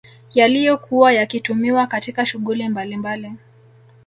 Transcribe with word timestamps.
Yaliyokuwa 0.33 1.13
yakitumiwa 1.13 1.87
katika 1.87 2.25
shughuli 2.25 2.69
mbalimbali 2.69 3.31